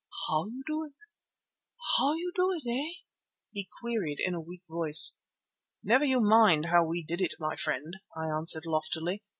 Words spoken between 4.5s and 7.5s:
voice. "Never you mind how we did it,